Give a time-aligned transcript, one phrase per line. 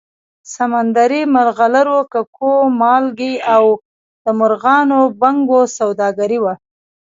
[0.53, 3.65] سمندري مرغلرو، ککو، مالګې او
[4.23, 6.53] د مرغانو بڼکو سوداګري وه